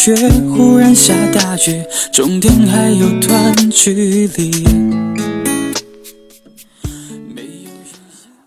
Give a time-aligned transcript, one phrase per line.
[0.00, 0.14] 却
[0.54, 3.92] 忽然下大雨，终点还有段距
[4.28, 4.64] 离。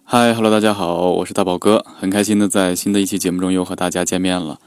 [0.05, 4.59] 嗨，Hello，大家好，我是大宝哥，很开心的在新的一期节目中又和大家见面了。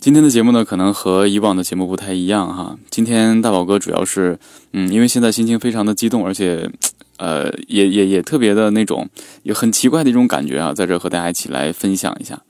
[0.00, 2.78] 今天的节目呢，可能和以往的节目不太一样哈。
[2.88, 4.38] 今天大宝哥主要是，
[4.72, 6.70] 嗯，因为现在心情非常的激动，而且，
[7.18, 9.06] 呃，也也也特别的那种
[9.42, 12.40] 有很奇怪的一种感觉啊，在这和大家一起来分享一下。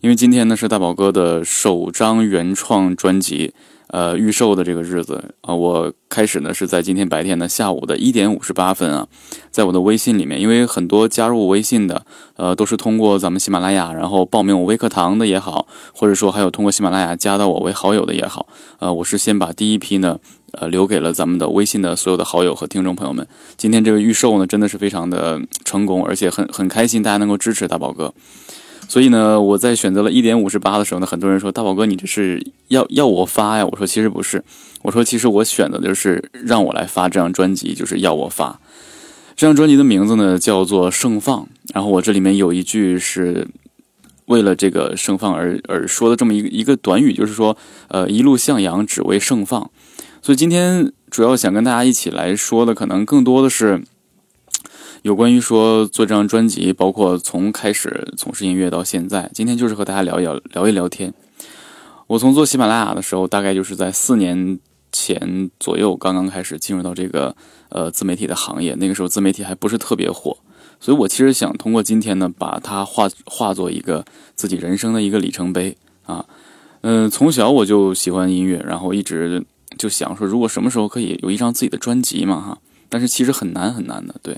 [0.00, 3.52] 因为今天呢是大宝哥的首张原创专辑。
[3.92, 9.08] 呃，预售的这个日子啊，我开始呢是在今天白天的下午的一点五十八分啊，
[9.50, 18.46] 在我的微信里面，因为很多加入我微信的，呃，都是通过咱们喜马拉雅，然后报名我微课堂的也好，或者说还有通过喜马拉雅加到我为好友的也好，
[18.78, 20.20] 呃，我是先把第一批呢，
[20.52, 23.26] 呃，留给了咱们的微信的所有的好友和听众朋友们。
[23.56, 28.14] 今天这个预售呢，真的是非常的成功，而且很很开心，大家能够支持大宝哥。
[28.90, 33.64] 所以呢，我在选择了一点五十八的时候呢，很多人说大宝哥，你这是要要我发呀？
[33.64, 34.42] 我说其实不是，
[34.82, 38.58] 我说其实我选的就是让我来发这张专辑，就是要我发。
[39.36, 43.46] 这张专辑的名字呢叫做《盛放》，然后我这里面有一句是
[44.24, 49.70] 为了这个盛放而而说的这么一个一个短语，就是说，呃，一路向阳，只为盛放。
[50.20, 53.84] 所以今天主要想跟大家一起来说的，可能更多的是。
[55.02, 61.14] 有关于说做这张专辑，包括从开始从事音乐到现在，今天就是和大家聊一聊聊一聊天。
[62.06, 64.58] 我从做喜马拉雅的时候，大概就是在四年
[64.92, 67.34] 前左右，刚刚开始进入到这个
[67.70, 68.74] 呃自媒体的行业。
[68.74, 70.36] 那个时候自媒体还不是特别火，
[70.78, 76.26] 所以我其实想通过今天呢，把它化化作一个自己人生的一个里程碑啊。
[76.82, 79.42] 嗯，从小我就喜欢音乐，然后一直
[79.78, 82.58] 就想说，如果什么时候可以有一张自己的专辑嘛哈，
[82.90, 84.36] 但是其实很难很难的，对。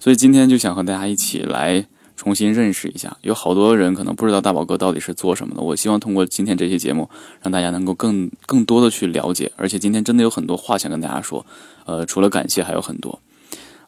[0.00, 5.60] 所以今天就想和大家一起来重新认识一下，有好多人可能不知道大宝哥到底是做什么的。
[5.60, 7.08] 我希望通过今天这期节目，
[7.42, 9.52] 让大家能够更更多的去了解。
[9.56, 11.44] 而且今天真的有很多话想跟大家说，
[11.84, 13.20] 呃，除了感谢还有很多。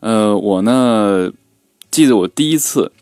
[0.00, 1.30] 呃，我呢
[1.90, 2.92] 记得我第一次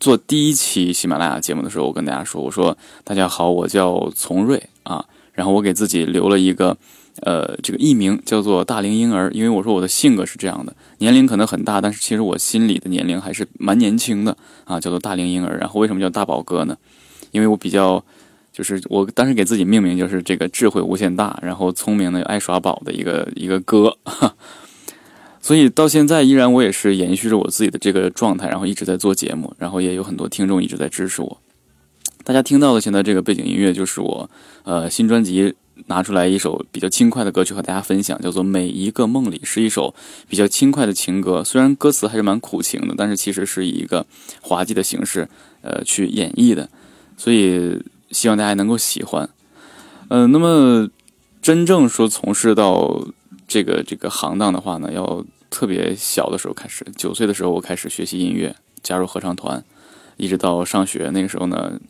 [0.00, 6.76] 做第一期喜马拉雅节目的时候，我跟大家说，我说大家好，我叫丛瑞啊，然后我给自己留了一个。
[7.20, 15.58] 呃，这个艺名叫做大龄婴儿，因为我说我的性格是这样的，年龄可能很大，但是其实我心里的年龄还是蛮年轻的啊，叫做大龄婴儿。
[15.58, 16.76] 然后为什么叫大宝哥呢？
[17.30, 18.02] 因为我比较，
[18.50, 23.96] 就是我当时给自己命名就是这个智慧无限大，然后聪明的爱耍宝的一个一个哥，
[25.40, 31.38] 所以到现在依然我也是延续着我自己的这个状态，然后一直在做节目，然后也有很多听众一直在支持我。
[32.24, 34.30] 大家听到的现在这个背景音乐就是我
[34.64, 35.54] 呃新专辑。
[35.86, 39.94] 拿出来一首比较轻快的歌曲和大家分享，叫做《每一个梦里》，是一首
[40.28, 41.42] 比较轻快的情歌。
[41.42, 44.06] 虽然歌词还是蛮苦情的，但是其实是以一个
[44.40, 45.28] 滑稽的形式，
[45.62, 46.68] 呃，去演绎的。
[47.16, 49.28] 所以希望大家能够喜欢。
[50.08, 50.88] 嗯，那么
[51.40, 53.06] 真正说从事到
[53.48, 59.64] 这个这个行当的话呢，要特别小的时候开始，九岁的时候我开始学习音乐，加入合唱团，
[60.16, 61.80] 一直到上学那个时候呢。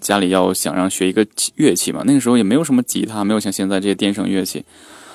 [0.00, 4.64] 家里要想让学一个乐器嘛，那个时候也没有什么吉他，没有像现在这些电声乐器。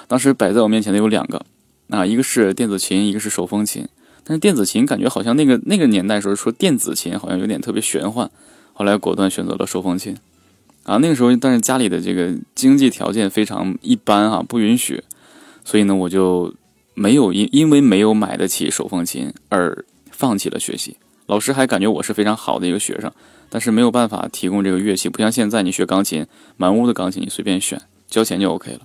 [0.08, 1.44] 当时摆在我面前的有两个，
[1.90, 3.88] 啊，一个是电子琴，一个是手风琴。
[4.24, 8.30] 但是电子琴感觉好像那个那个年代时候说电子琴好像有点特别玄幻，
[8.74, 10.16] 后来果断选择了手风琴。
[10.84, 15.04] 啊，那个时候但是家里的这个经济条件非常一般哈，不允许，
[15.64, 16.54] 所以呢我就
[16.94, 20.98] 没有因因为没有买得起手风琴而放弃了学习。
[21.26, 23.12] 老师还感觉我是非常好的一个学生。
[23.56, 26.28] 但是没有办法提供这个乐器，不像现在你学钢琴，
[26.58, 28.82] 满屋的钢琴你随便选，交钱就 OK 了。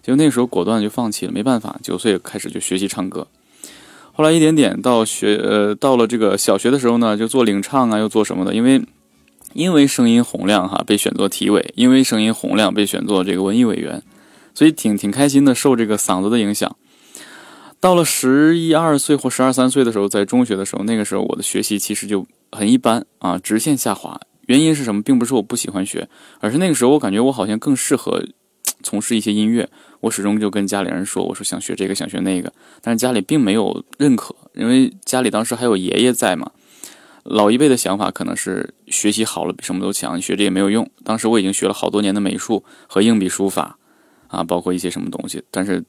[0.00, 3.26] 就那时候果断就放弃了，没办法，九岁开始就学习唱歌。
[4.12, 8.80] 后来一点点到学，呃，到了这个小学的时候呢，就做领唱啊，又做什么的，因为
[9.54, 14.00] 因为声音洪亮哈，被选做体委，因为声音洪亮被选做这个文艺委员，
[14.54, 16.76] 所以挺挺开心的，受这个嗓子的影响。
[17.80, 22.24] 到了十一二岁或十二三岁的时候，在中学的时候，那个时候我的学习其实就。
[22.52, 24.20] 很一般啊，直线下滑。
[24.46, 25.02] 原因是什么？
[25.02, 26.08] 并不是我不喜欢学，
[26.40, 28.22] 而是那个时候我感觉我好像更适合
[28.82, 29.68] 从事一些音乐。
[30.00, 32.52] 我始终就跟家里人说，我说想学这个，想学那个。
[32.80, 36.50] 但是家里并没有认可，因为家里当时还有爷爷在嘛。
[37.22, 40.90] 老一辈的想法可能是学习好了比什么都强，学这也没有用。
[41.04, 43.78] 当时我已经学了好多年的美术和硬笔书法
[44.26, 45.40] 啊，包括一些什么东西。
[45.52, 45.84] 但是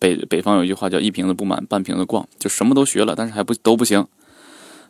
[0.00, 4.04] 北北方有一句话叫一瓶子不满半瓶子逛，就什么都学了，但是还不都不行。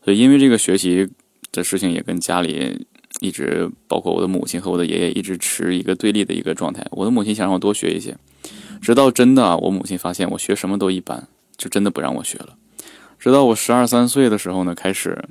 [0.04, 1.08] 所以，因为这个学习
[1.50, 2.86] 的事情，也跟家里
[3.20, 6.86] 一直，包括我的母亲和我的爷爷，一直持一个对立的一个状态。
[6.90, 8.16] 我的母亲想让我多学一些，
[8.82, 12.56] 直到真的我母亲发现我学什么都一般，就真的不让我学了。
[13.18, 15.24] 直到我十二三岁的时候呢，开始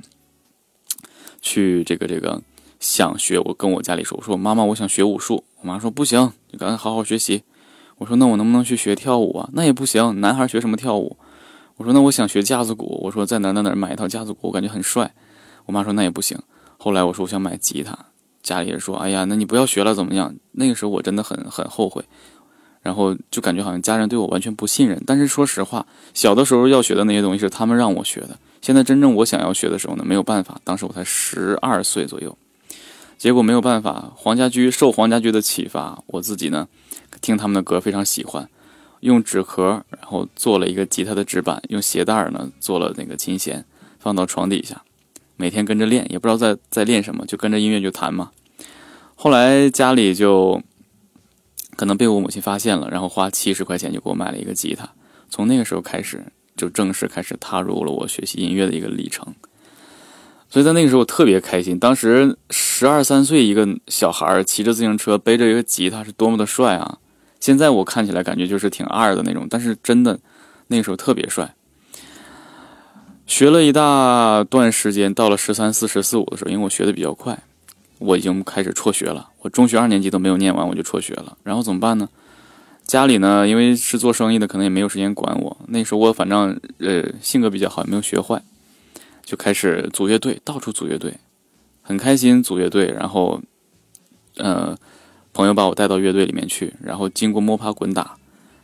[1.40, 2.42] 去这个这个
[2.80, 5.44] 想学，我跟我家里说，我说妈妈，我想学武术。
[5.60, 7.44] 我妈说不行，你赶紧好好学习。
[7.98, 9.48] 我说那我能不能去学跳舞啊？
[9.52, 11.16] 那也不行，男孩学什么跳舞？
[11.76, 13.00] 我说那我想学架子鼓。
[13.02, 15.12] 我说在哪哪哪买一套架子鼓，我感觉很帅。
[15.66, 16.38] 我妈说那也不行。
[16.78, 17.98] 后来我说我想买吉他，
[18.42, 20.34] 家里人说哎呀，那你不要学了怎么样？
[20.52, 22.04] 那个时候我真的很很后悔。
[22.82, 25.02] 然后就感觉好像家人对我完全不信任。
[25.06, 28.38] 但是说实话，小的时候要学的那些东西是他们让我学的。
[28.60, 30.60] 现在真正我想要学的时候呢，没有办法。
[30.64, 32.36] 当时我才十二岁左右，
[33.16, 34.12] 结果没有办法。
[34.14, 36.68] 黄家驹受黄家驹的启发，我自己呢
[37.22, 38.46] 听他们的歌非常喜欢，
[39.04, 43.64] 用纸壳然后做了一个吉他的纸板，用鞋带呢做了那个琴弦，
[43.98, 44.82] 放到床底下，
[45.36, 48.30] 每天跟着练，也不知道在在练什么，就跟着音乐就弹嘛。
[49.14, 50.62] 后来家里就。
[51.76, 54.88] 可能被我母亲发现了，然后花七十块钱就给我买了一个吉他。
[55.28, 56.24] 从那个时候开始，
[56.56, 59.34] 就正式开始踏入了我学习音乐的一个历程。
[60.48, 61.76] 所以在那个时候我特别开心。
[61.76, 66.98] 当时十二三岁一个小孩骑着自行车，背着一个吉他，是多么的帅啊！
[67.44, 70.18] 现在我看起来感觉就是挺二的那种，但是真的
[70.68, 71.54] 那个时候特别帅。
[73.26, 77.38] 学了一大段时间，到了十三四、十四五的时候，因为我学的比较快。
[77.98, 81.36] 我已经开始辍学了，我中学二年级都没有念完，我就辍学了。
[81.42, 82.08] 然后怎么办呢？
[82.86, 85.54] 家里呢，因为是做生意的，可能也没有时间管我。
[85.68, 88.42] 那时候我反正呃性格比较好，也没有学坏，
[89.22, 91.18] 就开始组乐队，到处组乐队，
[91.82, 92.86] 很开心组乐队。
[92.86, 93.42] 然后，
[94.38, 94.74] 呃，
[95.34, 98.16] 朋友把我带到乐队里面去，然后经过摸爬滚打，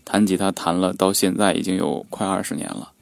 [0.07, 2.93] 弹吉他弹了到现在已经有快二十年了，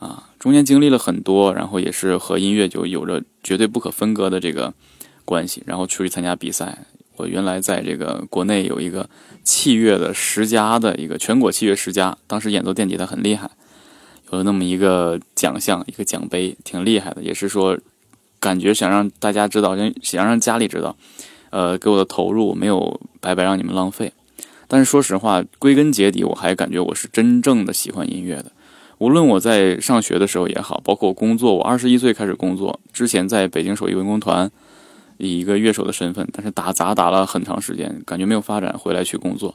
[0.00, 4.74] 啊，中间经历了很多，然后也是和音乐就有着绝对不可分割的这个。
[5.26, 6.76] 关系，然后出去参加比赛。
[7.16, 9.08] 我原来在这个国内有一个
[9.42, 13.50] 器乐的十佳的一个全国器乐十佳，当时演奏电吉他很厉害，
[14.32, 17.22] 有那么一个奖项，一个奖杯，挺厉害的。
[17.22, 17.78] 也是说，
[18.38, 20.94] 感觉想让大家知道，想想让家里知道，
[21.54, 24.12] 呃，给我的投入没有白白让你们浪费。
[24.66, 28.50] 但是说实话，归根结底，我还感觉我是真正的喜欢音乐的。
[28.98, 34.50] 无论我在上学的时候也好，包括我工作，我二十一岁开始工作之前，在北京手艺文工团。
[35.16, 39.54] 以一个乐手的身份，但是打杂打了很长时间，感觉没有发展，回来去工作，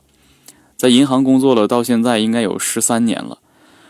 [0.78, 3.40] 在银行工作了，到现在应该有十三年了。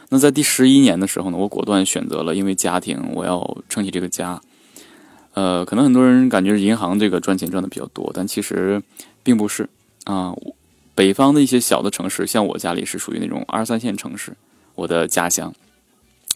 [0.09, 4.41] 那在第十一年的时候呢，我果断选择了，因为家庭，我要撑起这个家。
[5.33, 8.81] 呃，可能很多人感觉银行这个赚钱赚的比较多，但其实
[9.23, 9.69] 并不是
[10.05, 10.33] 啊。
[10.95, 14.35] 北方的一些小的城市，像我家里是属于那种二三线城市，
[14.75, 15.53] 我的家乡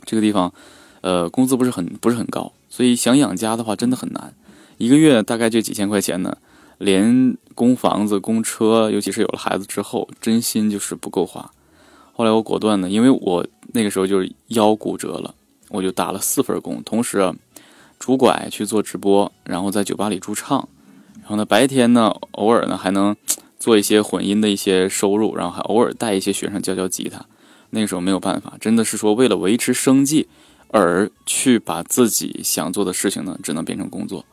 [0.06, 0.54] 这个地方，
[1.02, 4.34] 呃，工资不是很不是很高，所以想养家的话真的很难。
[4.78, 6.38] 一个月大概就几千块钱呢，
[6.78, 11.52] 连供房子、供车，尤其是有了孩子之后，真心就是不够花。
[12.14, 15.36] 后来我果断呢，因为我那个时候就是腰骨折了，
[15.68, 17.20] 我就打了四份工，同时
[18.04, 20.68] 拄拐去做直播，然后在酒吧里驻唱，
[21.22, 23.16] 然后呢白天呢偶尔呢还能
[23.58, 27.26] 做一些混音的一些收入，然后还偶尔带一些学生教教吉他。
[27.70, 30.28] 那个时候没有办法，真的是说为了维持生计
[30.68, 34.26] 而去把自己想做的事情呢，只能变成工作。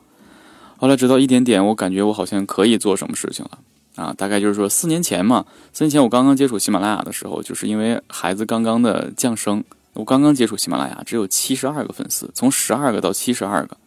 [0.75, 3.59] 后来直到一点点，我感觉我好像可以做什么事情了
[3.95, 4.13] 啊！
[4.17, 9.63] 大概就是说四年前嘛，四年前我刚刚接触喜马拉雅的时候，就是因为孩子刚刚的降生，
[9.93, 13.77] 我刚刚接触喜马拉雅，只有七十二个粉丝，从十二个到七十二个，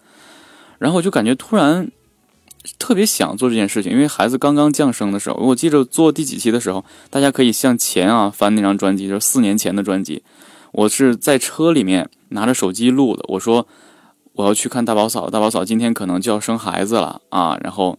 [0.79, 1.91] 然后我就感觉突然
[2.79, 10.23] 特别想做这件事情，因为孩子刚刚降生的时候，我记着做第几期的时候，大家可以向前啊翻那张专辑，就是四年前的专辑，
[10.73, 13.67] 我是在车里面拿着手机录的，我说。
[14.37, 17.57] 我要去看大宝嫂，大宝嫂今天可能就要生孩子了啊！
[17.63, 17.97] 然后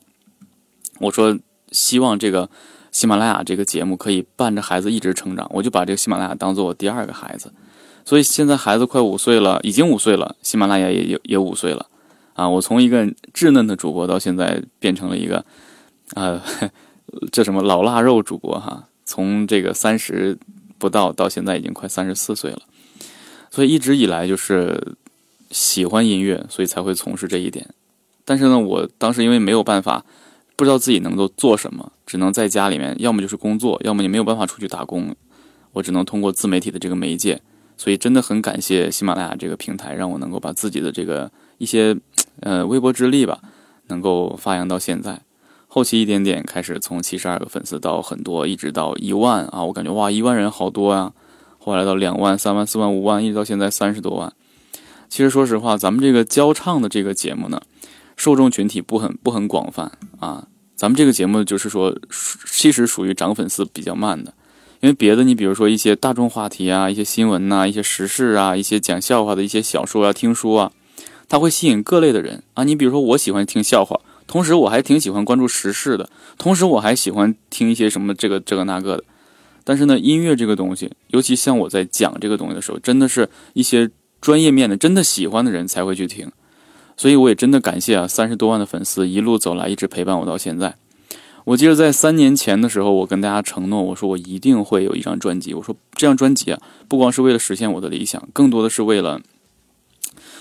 [1.00, 1.40] 我说
[1.72, 2.50] 希望这个
[2.92, 7.54] 喜马拉雅这个节目可以伴着孩子一直成长，我就把这个喜马拉雅当做我第二个孩子。
[8.06, 11.88] 所以现在孩子快五岁了，已经五岁了，喜马拉雅也也也五岁了
[12.36, 12.48] 啊！
[12.48, 15.44] 我从一个稚嫩的主播到现在变成了一个
[16.16, 16.42] 呃
[17.32, 20.38] 这什么老腊肉主播哈，从这个三十
[20.78, 22.62] 不到到现在已经快三十四岁了，
[23.52, 24.96] 所以一直以来就是。
[25.52, 27.70] 喜欢音乐，所以才会从事这一点。
[28.26, 30.04] 但是呢，我当时因为没有办法，
[30.58, 35.16] 不知道自己能够做什么，只能在家里面，要么就是工作，要么你没有办法出去打工。
[35.72, 37.42] 我只能通过自媒体的这个媒介，
[37.78, 41.96] 所以真的很感谢喜马拉雅这个平台，让我能够把自己的这个一些
[42.42, 43.40] 呃微薄之力吧，
[43.88, 45.22] 能够发扬到现在。
[45.68, 51.12] 后期一点点开始，从七十二个粉丝到很多，一直到一万啊，我感觉哇，一万人好多呀。
[51.58, 54.32] 后来到两万、三万、四万、五万，一直到现在三十多万。
[55.10, 57.62] 其实说实话，咱们这个教唱的这个节目呢，
[58.16, 60.48] 受众群体不很不很广泛啊。
[60.76, 61.98] 咱们这个节目就是说，
[62.50, 64.34] 其实属于涨粉丝比较慢的，
[64.86, 70.72] 因为别的你比如说一些大众话题啊、一些新闻呐、一些时事啊、一些讲笑话的一些小说啊、听书啊，
[71.28, 72.64] 它会吸引各类的人啊。
[72.64, 79.04] 你比如说我喜欢听笑话，同时我还挺喜欢关注时事的，同时我还喜欢听一些什么这个这个那个的。
[79.64, 83.90] 但是呢，音乐这个东西，尤其像我在讲这个东西的时候，真的是一些
[84.22, 86.32] 专业面的、真的喜欢的人才会去听。
[86.96, 90.76] 所以我也真的感谢啊，三十多万的粉丝一路走来，一直陪伴我到现在。
[91.46, 95.54] 我记得在三年前的时候，我跟大家承诺，我说我一定会有一张专辑。
[95.54, 99.22] 我说这张专辑啊，不光是为了实现我的理想，更多的是为了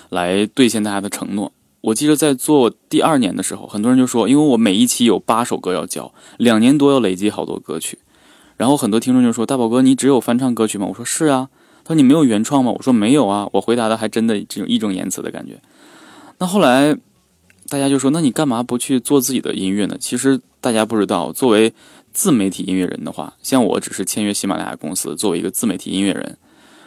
[0.09, 1.53] 来兑现大家的承诺。
[1.83, 7.99] 我记得在做第二年的时候，很多人就说，因为我每一期有八首歌要交，两年多要累积好多歌曲。
[8.57, 11.51] 然后很多听众就说：“大宝哥，你只有翻唱歌曲吗？”我说：“是啊。”
[11.85, 15.61] 他说：“你没有原创吗？”我说：“没有啊。”我回答的还真的这种义正言辞的感觉。
[16.39, 16.97] 那后来
[17.69, 20.41] 大家就说：“那你干嘛不去做自己的音乐呢？”其实。
[20.65, 21.75] 大家不知道，作为
[22.15, 26.39] 自媒体音乐人的话，像我只是签约喜马拉雅公司，作为一个自媒体音乐人，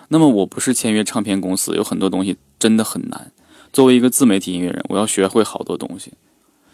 [0.07, 3.31] 那么我不是签约唱片公司，有很多东西真的很难。
[3.71, 6.13] 作为一个自媒体音乐人，我要学会好多东西，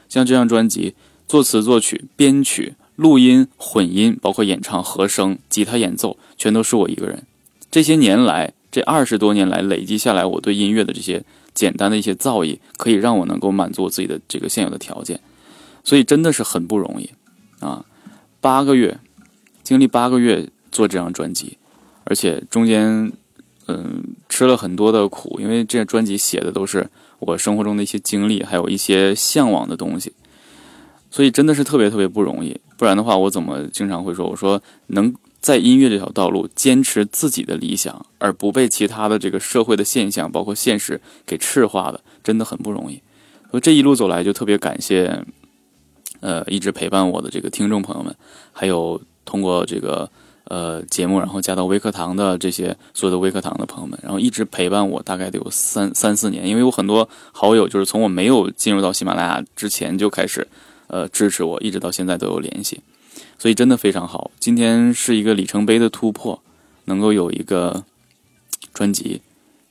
[0.08, 0.96] 像这张专辑，
[1.28, 7.24] 作词、作曲、编曲、录音、混音，包括演唱、和声、吉他演奏，全都是我一个人。
[7.70, 15.20] 这些年来，这二十多年来累积下来，我对音乐的这些简单的一些造诣，可以让我能够满足我自己的这个现有的条件。
[15.84, 17.10] 所以真的是很不容易，
[17.60, 17.86] 啊，
[18.40, 18.98] 八个月，
[19.64, 21.58] 经历八个月做这张专辑，
[22.06, 23.12] 而且中间，
[23.68, 30.14] 嗯，吃了很多的苦，因为这张专辑写的都是我生活中的一些经历，还有一些向往的东西，
[31.12, 32.58] 所以真的是特别特别不容易。
[32.78, 43.02] 不然的话，我怎么经常会说，我说能在音乐这条道路坚持自己的理想，而不被其他的这个社会的现象，包括现实给赤化的，真的很不容易。
[43.52, 45.24] 所以这一路走来，就特别感谢。
[46.22, 48.16] 呃，一直陪伴我的这个听众朋友们，
[48.54, 50.10] 还有通过这个
[50.46, 56.48] 呃节目，然后加到微课堂的这些所有的微课堂的朋友们，然后一直陪伴我，大概得有三三四年。
[56.48, 60.48] 因为有很多好友就是从我没有进入到喜马拉雅之前就开始
[60.88, 62.80] 呃支持我，一直到现在都有联系，
[63.38, 64.32] 所以真的非常好。
[64.40, 66.42] 今天是一个里程碑的突破，
[66.86, 67.84] 能够有一个
[68.74, 69.22] 专辑。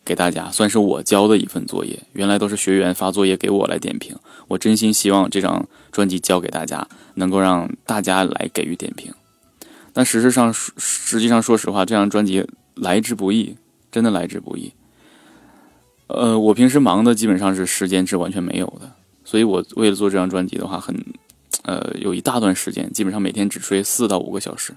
[0.05, 4.17] 给大家算是我交的一份作业，原来都是学员发作业给我来点评，
[4.49, 9.15] 我真心希望这张专辑交给大家，能够让大家来给予点评。
[9.93, 12.45] 但实质上，实际上说实话，这张专辑
[12.75, 13.55] 来之不易，
[13.93, 14.73] 真的来之不易。
[16.09, 18.91] 呃，我平时忙的基本上是时间是完全没有的，
[19.25, 20.97] 所以我为了做这张专辑的话，很
[21.63, 24.75] 呃有一大段时间，基本上每天只睡四到五个小时，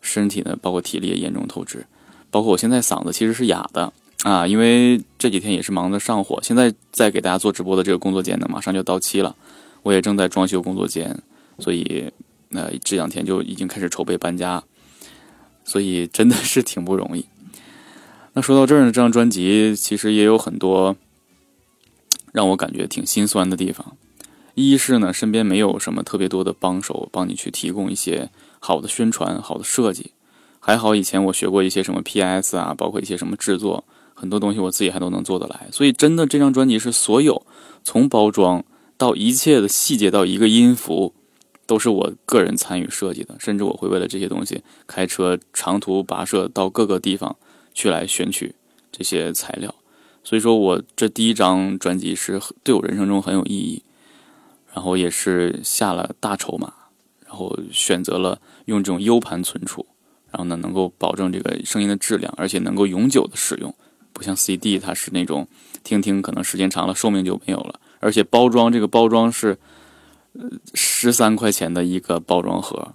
[0.00, 1.86] 身体呢包括体力也严重透支，
[2.30, 3.92] 包括我现在嗓子其实是哑的。
[4.22, 9.34] 啊，因为这几天也是忙着上火，现在在给大家做直播的这个工作间呢，马上就到期了，
[9.82, 11.22] 我也正在装修工作间，
[11.58, 12.12] 所以
[12.50, 14.62] 那这两天就已经开始筹备搬家，
[15.64, 17.24] 所以真的是挺不容易。
[18.34, 20.94] 那说到这儿呢，这张专辑其实也有很多
[22.32, 23.96] 让我感觉挺心酸的地方，
[24.54, 30.12] 一是呢，身边没有什么特别多的帮手帮你去提供一些好的宣传、好的设计，
[30.58, 33.84] 还好以前我学过一些什么 PS 啊，包括一些什么制作。
[34.12, 37.46] 很多东西我自己还都能做得来，所以真的这张专辑是所有
[37.82, 38.62] 从包装
[38.98, 41.14] 到一切的细节到一个音符，
[41.64, 47.34] 都是我个人参与设计的，甚至我会为了这些东西开车长途跋涉到各个地方
[47.72, 48.54] 去来选取
[48.92, 49.74] 这些材料。
[50.22, 53.82] 所以说我这第一张专辑是对我人生中很有意义，
[54.72, 56.72] 然后也是下了大筹码，
[57.26, 59.86] 然后选择了用这种 U 盘存储，
[60.30, 63.74] 然后呢能够保证这个声音的质量，而且能够永久的使用。
[64.12, 65.46] 不像 CD，它是那种
[65.84, 69.56] 听听可能时间长了寿命就没有了，而且包装这个包装是
[70.74, 72.94] 十三块钱的一个包装盒，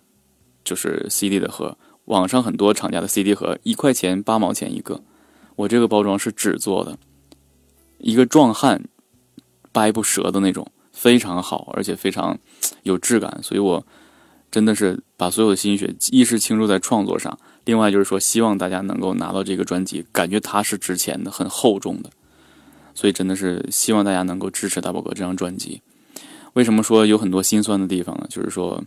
[0.63, 1.77] 就是 CD 的盒。
[2.05, 5.01] 网上很多厂家的 CD 盒一块钱八毛钱一个，
[5.55, 6.97] 我这个包装是纸做的，
[7.97, 8.83] 一个壮汉
[9.71, 12.39] 掰不折的那种，非常好，而且非常
[12.83, 13.85] 有质感，所以我
[14.49, 17.37] 真的是把所有的心血一是倾注在创作上。
[17.65, 22.09] 另外就是说，希望大家能够拿到这个专辑，感觉它是值钱的、很厚重的，
[22.93, 25.81] 所以真的是希望大家能够支持大宝哥这张专辑。
[26.53, 28.27] 为什么说有很多心酸的地方呢？
[28.29, 28.83] 就是说，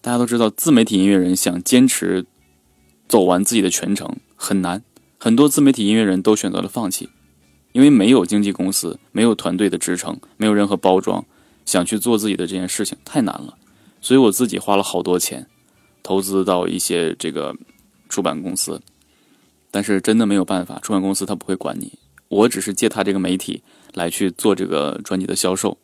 [0.00, 2.24] 大家都知道，自媒体音乐人想坚持
[3.08, 4.82] 走完自己的全程很难，
[5.18, 7.08] 很多自媒体音乐人都选择了放弃，
[7.72, 11.24] 因为没有经纪公司、没有团队的支撑、没有任何包装，
[11.66, 13.58] 想去做自己的这件事情太难了。
[14.00, 15.46] 所以我自己花了好多钱，
[16.02, 17.56] 投资到一些这个。
[18.08, 18.82] 出版公司，
[19.70, 21.94] 但是真的没有办法，出版公司他不会管你。
[22.28, 23.62] 我只是借他这个媒体
[23.94, 25.78] 来去做这个专辑的销售，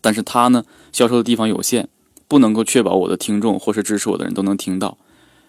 [0.00, 1.88] 但是他呢，销售的地方有限，
[2.28, 4.96] 不能够确保我的听众或是支持我的人都能听到。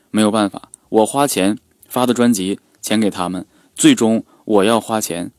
[0.09, 5.29] 没有办法，我花钱发的专辑，钱给他们，最终我要花钱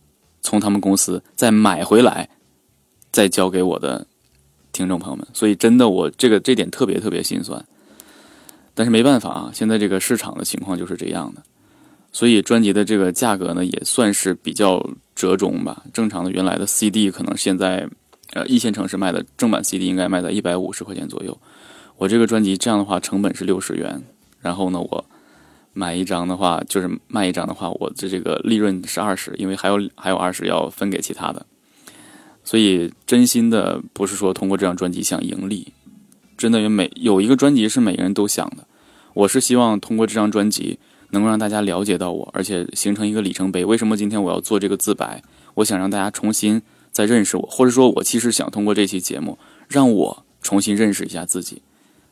[0.42, 2.28] 从他们公司再买回来，
[3.10, 4.06] 再交给我的
[4.70, 7.64] 听众朋友们，所以真的我这个这点特别特别心酸。
[8.74, 11.42] 但是没办法啊，现在这个市场的情况就是这样的，
[12.12, 15.82] 所以专辑的这个价格呢也算是比较折中吧。
[15.94, 17.88] 正常的原来的 CD 可能现在，
[18.34, 21.36] 呃，一线城市卖的正版 CD 应该卖在一百五十块钱左右。
[21.96, 24.04] 我这个专辑这样的话成本是六十元，
[24.42, 25.04] 然后呢我
[25.78, 31.46] 买一张的话就是卖一张的话，我的这个利润是二十，因为还有还有二十要分给其他的。
[32.42, 35.72] 所以真心的不是说通过这张专辑想盈利，
[36.36, 38.66] 真的有每有一个专辑是每个人都想的。
[39.14, 40.80] 我是希望通过这张专辑
[41.10, 43.64] 能够让大家了解到我，而且形成一个里程碑。
[43.64, 45.22] 为什么今天我要做这个自白？
[45.54, 51.62] 我想让大家重新再认识我，或者说，我其实想通过这期节目让我重新认识一下自己，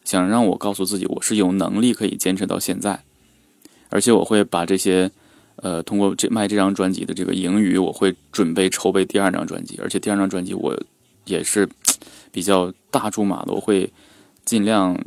[0.05, 3.03] 想让我告诉自己我是有能力可以坚持到现在。
[3.89, 5.11] 而且我会把这些，
[5.57, 9.79] 呃，通过这卖这张专辑的这个盈余，我会准备筹备第二张专辑。
[9.83, 10.79] 而且第二张专辑我
[11.25, 11.69] 也是
[12.31, 13.93] 比较大注码的，我会
[14.45, 14.99] 尽量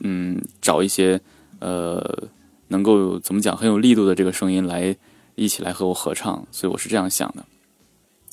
[0.00, 1.20] 嗯找一些。
[1.60, 2.28] 呃，
[2.68, 4.94] 能够怎么讲很有力度的这个声音来
[5.34, 7.44] 一起来和我合唱，所以我是这样想的，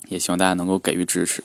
[0.10, 1.44] 也希望大家能够给予支持。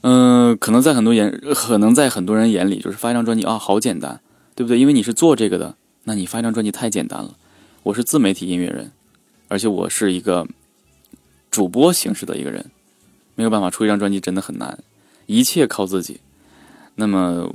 [0.00, 4.22] 嗯，可能在很多眼，可能在很多人眼里，就是发一张专辑啊，好简单，
[4.54, 4.78] 对不对？
[4.78, 7.36] 因为你是做这个的，那你发一张专辑太简单了。
[7.84, 8.92] 我是自媒体音乐人，
[9.48, 10.46] 而且我是一个
[11.50, 12.70] 主播形式的一个人，
[13.34, 14.78] 没有办法出一张专辑真的很难，
[15.26, 16.20] 一切靠自己。
[16.94, 17.52] 那么。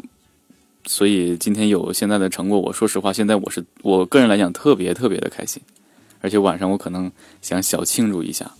[0.90, 5.62] 所以今天有现在的成果，我说实话，现在我是我个人来讲特别特别的开心，
[6.22, 8.54] 而且晚上我可能想小庆祝一下。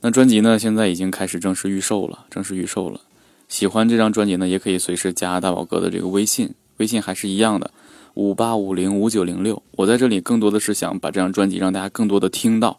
[0.00, 3.00] 那专辑呢，现在已经开始正式预售了，正式预售了。
[3.48, 7.70] 喜欢这张专辑呢，也可以随时加大宝哥的这个微信，微信还是一样的，
[8.16, 9.62] 五八五零五九零六。
[9.72, 12.78] 我在这里更多的是想把这张专辑让大家更多的听到。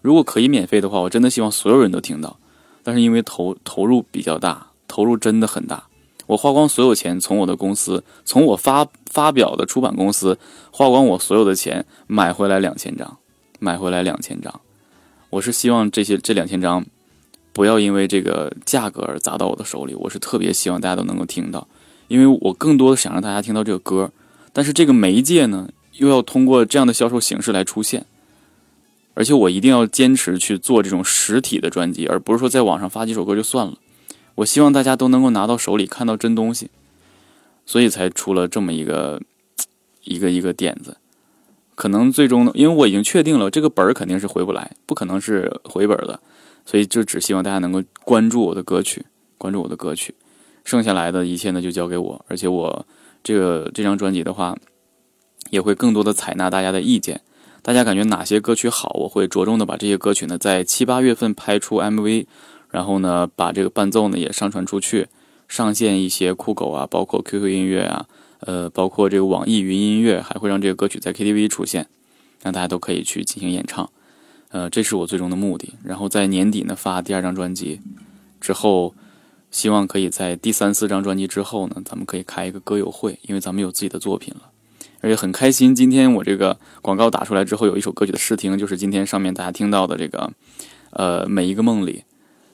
[0.00, 2.38] 如果可以免费的话，我真的希望所有人都听到。
[2.82, 5.84] 但是因为投投入比较大，投入真的很大。
[6.26, 10.38] 我花光所有钱，从我的公司，从我发发表的出版公司
[10.70, 13.18] 花光我所有的钱买回来两千张，
[13.58, 14.60] 买回来两千张。
[15.28, 16.86] 我是希望这些这两千张
[17.52, 19.94] 不要因为这个价格而砸到我的手里。
[19.94, 21.68] 我是特别希望大家都能够听到，
[22.06, 24.10] 因为我更多的想让大家听到这个歌。
[24.58, 28.04] 但是这个媒介呢，又要通过这样的销售形式来出现，
[29.14, 33.78] 而且我一定要坚持去做这种实体的专辑，而不是说在网上发几首歌就算了。
[34.34, 36.70] 我希望大家都能够拿到手里看到真东西，
[37.66, 39.22] 所以才出了这么一个
[40.02, 40.96] 一个一个点子。
[41.76, 46.18] 可能最终呢，因为我已经确定了这个本儿肯定是回不来，不可能是回本的，
[46.66, 50.16] 所以就只希望大家能够关注我的歌曲，关注我的歌曲。
[50.64, 52.24] 剩下来的一切呢，就交给我。
[52.26, 52.84] 而且我
[53.22, 54.56] 这个这张专辑的话，
[55.50, 57.20] 也会更多的采纳大家的意见。
[57.62, 62.26] 大家感觉哪些歌曲好，我会着重的把这些歌曲呢，在七八月份拍出 MV。
[62.70, 65.08] 然后呢，把这个伴奏呢也上传出去，
[65.48, 68.06] 上线一些酷狗啊，包括 QQ 音乐啊，
[68.40, 71.86] 呃，包括这个网易云音乐，还会让这个歌曲在 KTV 出现，
[72.42, 73.88] 让大家都可以去进行演唱。
[74.50, 75.72] 呃，这是我最终的目的。
[75.82, 77.80] 然后在年底呢发第二张专辑，
[78.38, 78.94] 之后
[79.50, 84.50] 希望可以在第三四张专辑之后呢，咱们可以开一个歌友会，因为咱们有自己的作品了，
[85.00, 85.74] 而且很开心。
[85.74, 90.32] 今天我这个广告打出来之后，有一首歌曲的试听，就是今天上面大家听到的这个，
[90.90, 92.04] 呃，每一个梦里。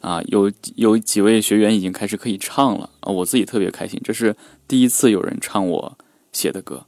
[0.00, 3.10] 啊，有有几位学员已经开始可以唱了啊！
[3.10, 4.36] 我自己特别开心，这是
[4.68, 5.96] 第一次有人唱我
[6.30, 6.84] 写的歌，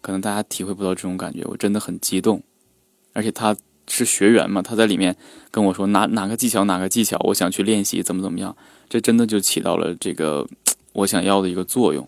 [0.00, 2.42] 可能大家体会不到这种感觉，我真的很激动。
[3.12, 3.54] 而且他
[3.88, 5.16] 是学员嘛，他在里面
[5.50, 8.56] 跟我说哪哪个技巧哪个技巧，我想去练习怎么怎么样，
[8.88, 10.46] 这真的就起到了这个
[10.92, 12.06] 我想要的一个作用。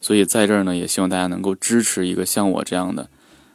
[0.00, 3.08] 所以在这儿呢，也希望大家能够支持一个像我这样的，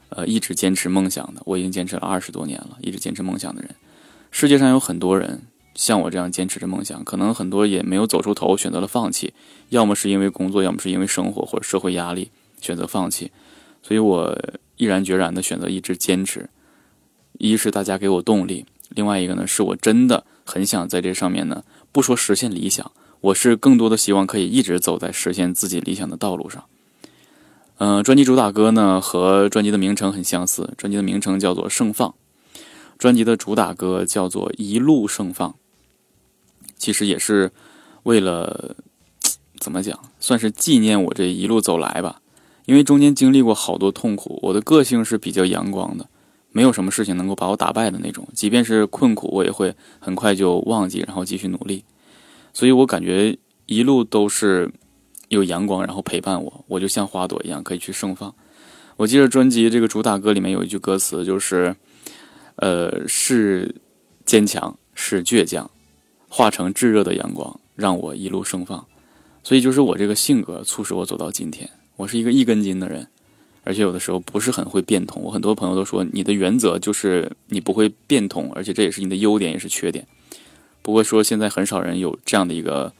[0.09, 3.71] 呃，一直坚持梦想的，我已经坚持了二十多年了，一直坚持梦想的人。
[4.31, 5.43] 世界上有很多人。
[5.73, 9.33] 像我这样坚持着梦想，可能很多也没有走出头，选择了放弃，
[9.69, 13.31] 要么是因为工作，要么是因为生活或者社会压力选择放弃。
[13.81, 14.37] 所以我
[14.75, 16.49] 毅然决然的选择一直坚持。
[17.41, 26.63] 一是大家给我动力，另外一个呢是我真的很想在这上面呢，不说实现理想，我是更多的希望可以一直走在实现自己理想的道路上。
[27.79, 32.09] 嗯，专辑主打歌呢和专辑的名称很相似，专辑的名称叫做《盛放》，
[32.99, 35.49] 专辑的主打歌叫做《一路盛放》。
[36.77, 37.51] 其实也是
[38.03, 38.75] 为了
[39.59, 42.21] 怎么讲，算是纪念我这一路走来吧。
[42.67, 46.07] 因为中间经历过好多痛苦，我的个性是比较阳光的，
[46.51, 48.27] 没有什么事情能够把我打败的那种。
[48.33, 51.83] 即便是困苦，我也会很快就忘记，然后继续努力。
[52.53, 54.71] 所以我感觉一路都是
[55.29, 58.33] 有阳光，然后陪伴我，我就像花朵一样可以去盛放。
[58.97, 61.75] 我记得专辑这个主打歌里面有一句歌词，就是
[62.57, 63.73] “呃，是
[64.25, 65.69] 坚强，是倔强。”
[66.33, 68.85] 化成炙热的阳光，让我一路盛放。
[69.43, 71.69] 所以就是我这个性格促使我走到今天。
[71.97, 73.05] 我是一个一根筋的人，
[73.63, 75.21] 而且有的时候不是很会变通。
[75.21, 80.05] 我很多朋友都说你的原则就是你不会变通，而且这也是你的优点也是缺点。
[80.81, 82.91] 不过说现在很少人有这样的一个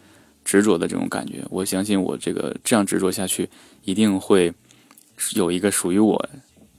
[0.46, 1.44] 执着的这种感觉。
[1.50, 3.50] 我相信我这个这样执着下去，
[3.84, 4.54] 一定会
[5.36, 6.30] 有一个属于我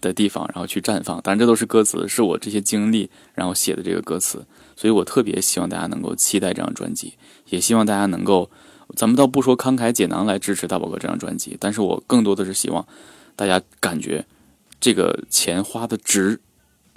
[0.01, 1.21] 的地方，然后去绽放。
[1.23, 4.45] 当然这都是歌词，是我这些经历然后写的这个歌词。
[4.77, 7.15] 所以我特别希望大家能够期待这张专辑，
[7.51, 8.51] 也希望大家能够，
[8.97, 12.85] 咱们倒不说慷慨解囊来支持大宝哥这张专辑，但是我更多的是希望
[13.37, 14.25] 大家感觉
[14.81, 16.41] 这个钱花的值，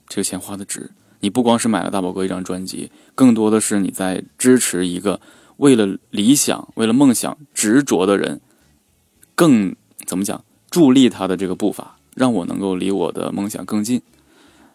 [0.07, 0.91] 这个钱花的值。
[1.21, 5.19] 你不光是买了大宝哥一张专辑，更多的是你在支持一个
[5.57, 8.41] 为了理想、为了梦想执着的人，
[9.33, 14.01] 更怎么讲，助力他的这个步伐，让我能够离我的梦想更近。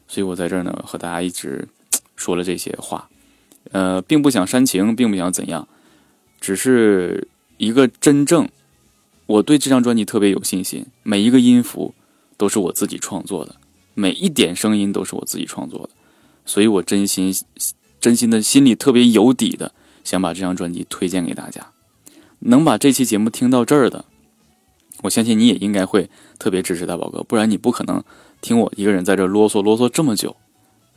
[0.08, 1.68] 所以我在这儿呢，和大家一直
[2.16, 3.08] 说了这些话，
[3.70, 5.68] 呃，并不想煽情，并不想怎样，
[6.40, 8.48] 只是一个真正
[9.30, 11.94] 我对这张专辑特别有信心，每一个音符
[12.36, 13.54] 都是我自己创作的，
[13.94, 15.90] 每一点声音都是我自己创作的。
[16.44, 17.32] 所以我真心、
[18.00, 19.70] 真心的心里特别有底的，
[20.02, 21.64] 想把这张专辑推荐给大家。
[22.40, 24.04] 能把这期节目听到这儿的，
[25.02, 28.02] 我相信你也应该会特别支持大宝哥，不然你不可能
[28.40, 30.34] 听我一个人在这啰嗦啰嗦这么久。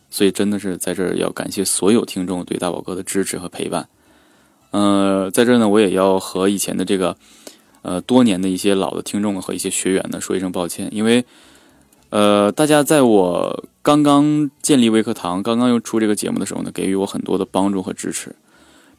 [0.09, 3.87] 所以真的是在这儿要感谢所有听众对大宝哥的支持和陪伴。
[4.71, 7.15] 呃，在这儿呢，我也要和以前的这个
[7.83, 11.23] 呃多年的一些老的听众和一些学员呢说一声抱歉，因为。
[12.15, 18.35] 呃，大家在我刚刚建立微课堂、刚刚又出这个节目的时候呢，给予我很多的帮助和支持。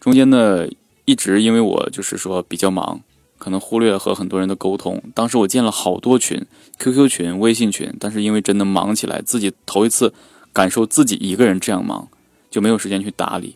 [0.01, 0.66] 中间呢，
[1.05, 3.03] 一直因为我就是说比较忙，
[3.38, 5.01] 可能忽略了和很多人的沟通。
[5.14, 6.44] 当时我建了好多群
[6.81, 10.12] ，QQ 群、微信群，但是因为真的忙起来，自己头一次
[10.53, 12.09] 感受自己一个人这样忙，
[12.51, 13.55] 就没有时间去打理。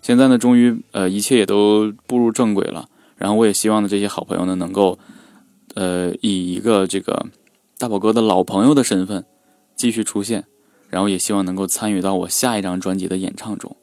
[0.00, 2.88] 现在呢，终于呃，一切也都步入正轨了。
[3.22, 4.98] 然后我也希望呢，这些好朋友呢，能够
[5.74, 7.26] 呃，以一个这个。
[7.78, 9.24] 大宝哥的老朋友的身份
[9.74, 10.44] 继续出现，
[10.88, 13.76] 然后也希望能够参与到我下一张专辑的演唱中。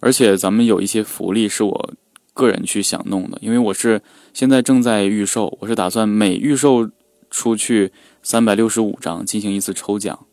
[0.00, 1.92] 而且咱们有一些福利是我
[2.34, 4.02] 个人去想弄的，因为我是
[4.34, 6.90] 现在正在预售，我是打算每预售
[7.30, 7.92] 出去
[8.24, 10.26] 三百六十五张进行一次抽奖。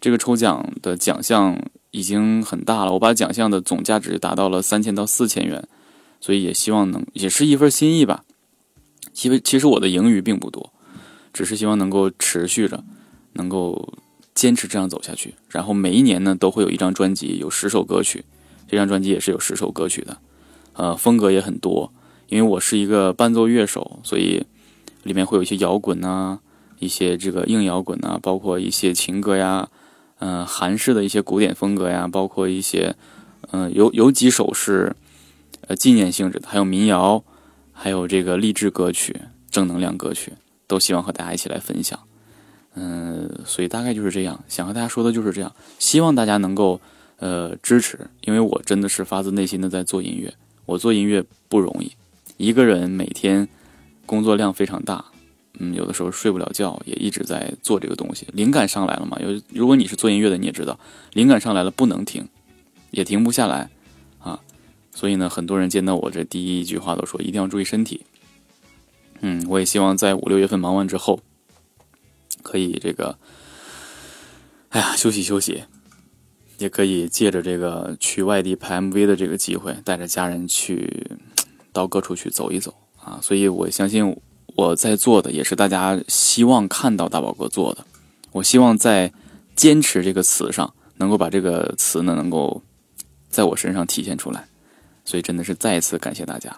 [0.00, 5.68] 这个抽奖的奖项已经很大了，我把奖项的总价值达到了三千到四千元，
[6.20, 8.24] 所以也希望能也是一份心意吧。
[9.12, 10.72] 其实其实我的盈余并不多。
[11.32, 12.82] 只是希望能够持续着，
[13.34, 13.94] 能够
[14.34, 15.36] 坚持这样走下去。
[15.48, 18.24] 然后每一年呢，都会有一张专辑，有十首歌曲。
[18.66, 20.18] 这张专辑也是有十首歌曲的，
[20.72, 21.92] 呃，风格也很多。
[22.28, 24.44] 因为我是一个伴奏乐手，所以
[25.04, 26.40] 里面会有一些摇滚啊，
[26.80, 29.68] 一些这个硬摇滚啊，包括一些情歌呀，
[30.18, 32.96] 嗯，韩式的一些古典风格呀，包括一些，
[33.52, 34.96] 嗯，有有几首是
[35.70, 37.22] 呃纪念性质的，还有民谣，
[37.70, 39.14] 还有这个励志歌曲、
[39.50, 40.32] 正能量歌曲。
[40.66, 41.98] 都希望和大家一起来分享，
[42.74, 46.80] 嗯，所以大概就是这样，想和大家说的就是这样，希望大家能够
[47.18, 50.32] 呃支持，因为我真的是发自内心的在做音乐，
[50.66, 51.90] 我做音乐不容易，
[52.36, 53.48] 一个人每天
[54.06, 55.04] 工作量非常大，
[55.58, 60.78] 嗯，有的时候睡不了觉，也一直在做这个东西，灵感上来了嘛，有如果你是做音乐的，你也知道，
[61.14, 62.28] 灵感上来了不能停，
[62.92, 63.68] 也停不下来，
[64.94, 68.04] 所以呢，很多人见到我这第一句话都说一定要注意身体。
[69.20, 71.20] 嗯，我也希望在五六月份忙完之后，
[72.42, 73.18] 可以这个，
[74.70, 75.64] 哎呀，休息休息，
[76.58, 81.18] 也可以借着这个去外地拍 MV 的这个机会，带着家人去
[81.72, 83.18] 到各处去走一走啊！
[83.22, 84.16] 所以我相信
[84.56, 87.84] 我在做的也是大家希望看到大宝哥做的。
[88.32, 89.12] 我希望在
[89.54, 92.62] 坚持这个词上，能够把这个词呢，能够
[93.28, 94.46] 在我身上体现出来。
[95.10, 96.56] 所以真的是再一次感谢大家。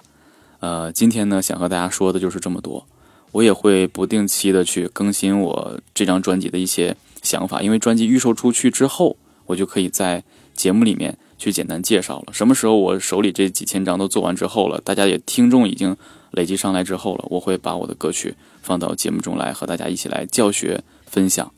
[0.61, 2.87] 呃，今天呢，想和大家说的就是这么多。
[3.31, 12.35] 我也会不定期的去更新我这张专辑的一些想法，因为专辑预售出去之后，我就可以在节目里面去简单介绍了。
[12.35, 15.97] 什么时候我手里这几千张都做完之后了，大家也听众已经
[16.33, 21.51] 累积上来之后了，我会把我的歌曲放到节目中来和大家一起来教学分享。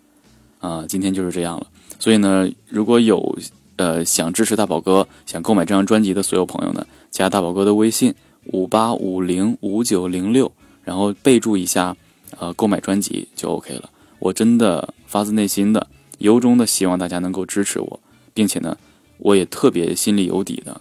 [0.60, 1.66] 啊，今天就是这样了。
[1.98, 3.36] 所以呢，如果有
[3.76, 8.14] 呃想支持大宝哥、想购买这张专辑的所有朋友呢，加大宝哥的微信。
[8.48, 11.96] 五八五零五九零六，然后备注一下，
[12.38, 13.88] 呃，购买专辑就 OK 了。
[14.18, 15.86] 我真的发自内心的、
[16.18, 18.00] 由衷的希望大家能够支持我，
[18.34, 18.76] 并且呢，
[19.16, 20.78] 我也特别心里有底的，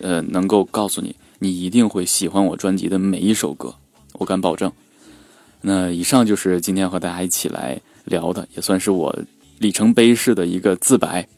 [0.00, 3.72] 呃，能够告诉你，你一定会喜欢我专辑的每一首歌，
[4.14, 4.72] 我敢保证。
[5.60, 9.16] 那以上就是今天和大家一起来聊的，也算是我
[9.58, 11.28] 里程碑式的一个自白。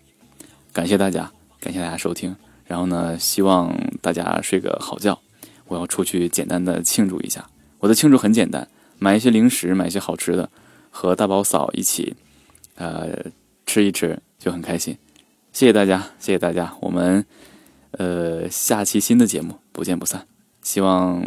[0.78, 2.36] 感谢大家，感谢大家收听。
[2.64, 5.18] 然后呢，希望大家睡个好觉。
[5.66, 7.44] 我要出去简单的庆祝一下。
[7.80, 8.68] 我的庆祝很简单，
[9.00, 10.48] 买一些零食，买一些好吃的，
[10.90, 12.14] 和大宝嫂一起，
[12.76, 13.08] 呃，
[13.66, 14.96] 吃一吃就很开心。
[15.52, 17.26] 谢谢大家，谢谢大家，我们
[17.90, 20.28] 呃下期新的节目不见不散。
[20.62, 21.20] 希望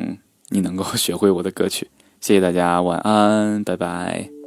[0.48, 1.90] 你能够学会我的歌曲。
[2.22, 4.41] 谢谢大家，晚安，拜拜。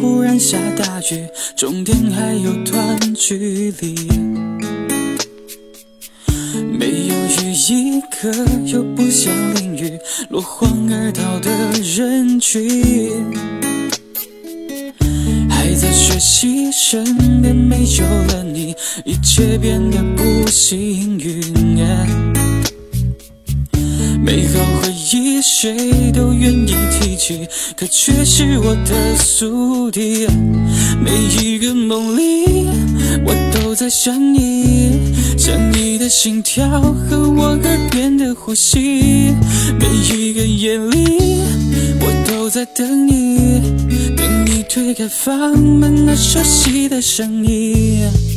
[0.00, 3.94] 忽然下大雨，终点还有段距离。
[6.70, 8.30] 没有雨衣，可
[8.66, 9.98] 又不想淋雨，
[10.30, 13.22] 落荒而逃的人群。
[15.48, 17.04] 还在学习，身
[17.40, 22.31] 边没有了你，一切变得不幸运。
[25.42, 30.26] 谁都愿意提起，可却是我的宿敌。
[31.04, 31.10] 每
[31.42, 32.68] 一个梦里，
[33.24, 35.00] 我都在想你，
[35.36, 39.34] 想你的心跳和我耳边的呼吸。
[39.78, 41.40] 每一个夜里，
[42.00, 43.60] 我都在等你，
[44.16, 48.31] 等你推开房门，那熟悉的声音。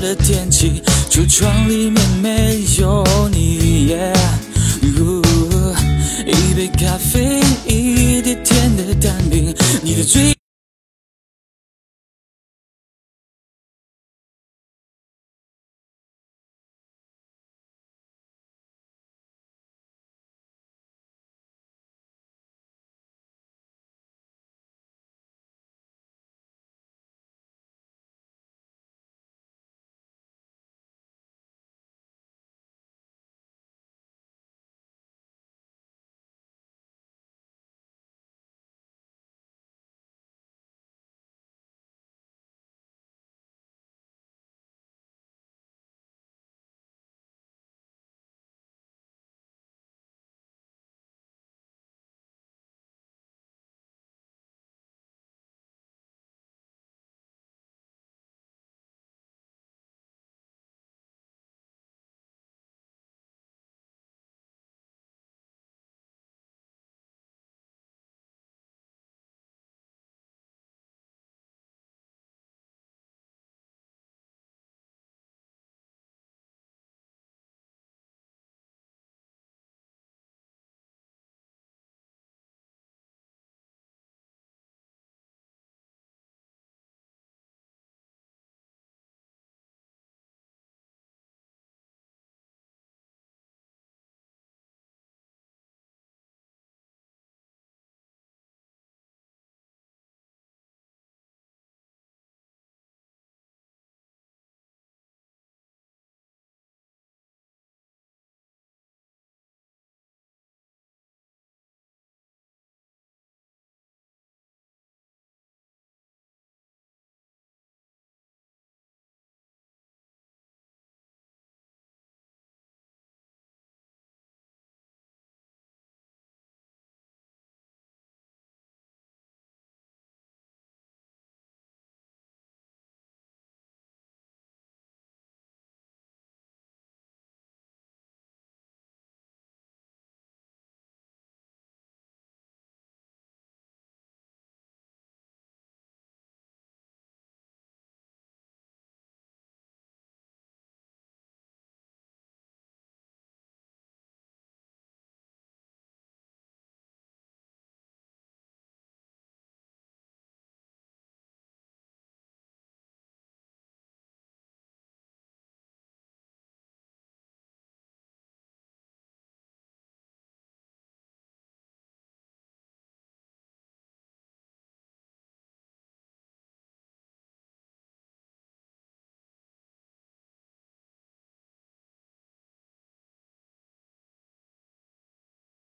[0.00, 3.94] 的天气，橱窗里面没有你。
[6.26, 10.39] 一杯咖啡，一碟甜的蛋饼，你的嘴。